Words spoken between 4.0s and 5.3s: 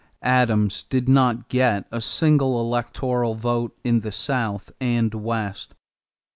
South and